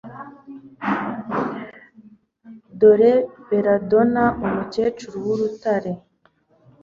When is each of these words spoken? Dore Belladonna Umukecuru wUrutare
Dore 2.79 3.13
Belladonna 3.47 4.25
Umukecuru 4.45 5.15
wUrutare 5.25 5.91